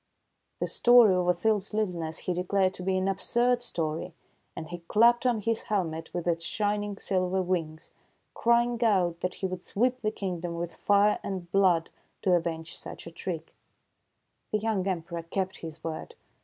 The 0.59 0.65
story 0.65 1.13
of 1.13 1.25
9 1.27 1.31
6 1.35 1.41
THE 1.43 1.49
FAIRY 1.49 1.59
SPINNING 1.59 1.59
WHEEL 1.59 1.59
Othilde's 1.59 1.73
littleness 1.91 2.17
he 2.17 2.33
declared 2.33 2.73
to 2.73 2.81
be 2.81 2.97
an 2.97 3.07
absurd 3.07 3.61
story; 3.61 4.13
and 4.55 4.67
he 4.69 4.77
clapped 4.87 5.27
on 5.27 5.41
his 5.41 5.61
helmet 5.61 6.11
with 6.11 6.25
its 6.27 6.43
shining 6.43 6.97
silver 6.97 7.43
wings, 7.43 7.91
crying 8.33 8.83
out 8.83 9.19
that 9.19 9.35
he 9.35 9.45
would 9.45 9.61
sweep 9.61 10.01
the 10.01 10.09
kingdom 10.09 10.55
with 10.55 10.73
fire 10.75 11.19
and 11.21 11.51
blood 11.51 11.91
to 12.23 12.33
avenge 12.33 12.75
such 12.75 13.05
a 13.05 13.11
trick. 13.11 13.53
The. 14.51 14.57
young 14.57 14.87
Emperor 14.87 15.21
kept 15.21 15.57
his 15.57 15.83
word. 15.83 16.15